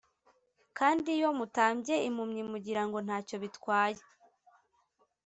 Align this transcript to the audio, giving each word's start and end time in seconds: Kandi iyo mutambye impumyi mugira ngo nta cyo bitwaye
Kandi 0.77 1.07
iyo 1.17 1.29
mutambye 1.37 1.95
impumyi 2.07 2.41
mugira 2.51 2.81
ngo 2.87 2.97
nta 3.05 3.17
cyo 3.27 3.37
bitwaye 3.43 4.01